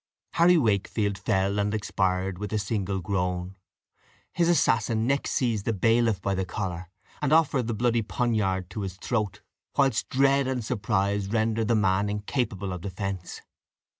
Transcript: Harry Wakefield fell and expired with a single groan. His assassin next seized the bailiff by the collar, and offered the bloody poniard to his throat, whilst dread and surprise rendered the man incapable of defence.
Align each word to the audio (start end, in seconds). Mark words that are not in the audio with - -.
Harry 0.33 0.57
Wakefield 0.57 1.15
fell 1.15 1.59
and 1.59 1.75
expired 1.75 2.39
with 2.39 2.51
a 2.51 2.57
single 2.57 2.99
groan. 3.01 3.55
His 4.33 4.49
assassin 4.49 5.05
next 5.05 5.29
seized 5.29 5.65
the 5.65 5.73
bailiff 5.73 6.19
by 6.19 6.33
the 6.33 6.43
collar, 6.43 6.89
and 7.21 7.31
offered 7.31 7.67
the 7.67 7.75
bloody 7.75 8.01
poniard 8.01 8.67
to 8.71 8.81
his 8.81 8.97
throat, 8.97 9.43
whilst 9.77 10.09
dread 10.09 10.47
and 10.47 10.65
surprise 10.65 11.27
rendered 11.27 11.67
the 11.67 11.75
man 11.75 12.09
incapable 12.09 12.73
of 12.73 12.81
defence. 12.81 13.41